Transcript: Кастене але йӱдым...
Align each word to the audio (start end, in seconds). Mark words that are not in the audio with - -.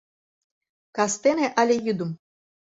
Кастене 0.95 1.47
але 1.59 1.75
йӱдым... 1.85 2.11